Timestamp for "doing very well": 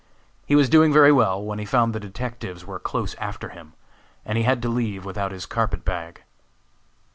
0.67-1.39